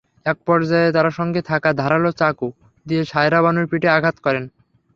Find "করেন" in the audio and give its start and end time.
4.25-4.43